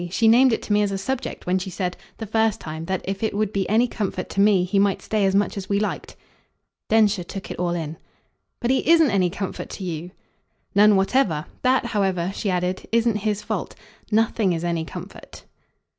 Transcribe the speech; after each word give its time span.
She 0.09 0.27
named 0.27 0.51
it 0.51 0.63
to 0.63 0.73
me 0.73 0.81
as 0.81 0.91
a 0.91 0.97
subject 0.97 1.45
when 1.45 1.59
she 1.59 1.69
said, 1.69 1.95
the 2.17 2.25
first 2.25 2.59
time, 2.59 2.85
that 2.85 3.03
if 3.05 3.21
it 3.21 3.35
would 3.35 3.53
be 3.53 3.69
any 3.69 3.87
comfort 3.87 4.29
to 4.29 4.41
me 4.41 4.63
he 4.63 4.79
might 4.79 4.99
stay 4.99 5.25
as 5.25 5.35
much 5.35 5.57
as 5.57 5.69
we 5.69 5.79
liked." 5.79 6.15
Densher 6.89 7.23
took 7.23 7.51
it 7.51 7.59
all 7.59 7.69
in. 7.75 7.97
"But 8.59 8.71
he 8.71 8.89
isn't 8.89 9.11
any 9.11 9.29
comfort 9.29 9.69
to 9.69 9.83
you!" 9.83 10.09
"None 10.73 10.95
whatever. 10.95 11.45
That, 11.61 11.85
however," 11.85 12.31
she 12.33 12.49
added, 12.49 12.87
"isn't 12.91 13.17
his 13.17 13.43
fault. 13.43 13.75
Nothing's 14.11 14.63
any 14.63 14.85
comfort." 14.85 15.43